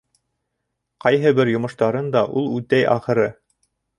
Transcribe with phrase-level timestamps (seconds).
[1.05, 3.29] Ҡайһы бер йомоштарын да ул үтәй, ахыры.